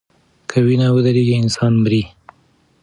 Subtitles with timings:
[0.49, 2.03] که وینه ودریږي انسان مري.